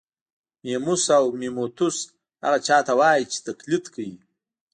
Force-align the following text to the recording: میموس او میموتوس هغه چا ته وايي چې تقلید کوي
میموس 0.63 1.03
او 1.17 1.25
میموتوس 1.39 1.97
هغه 2.43 2.57
چا 2.67 2.77
ته 2.87 2.93
وايي 2.99 3.23
چې 3.31 3.37
تقلید 3.47 3.85
کوي 3.93 4.13